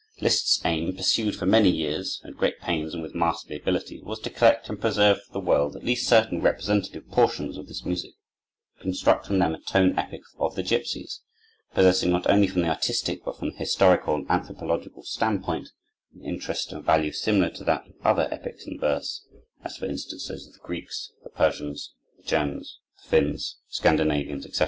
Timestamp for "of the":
10.39-10.63, 20.47-20.59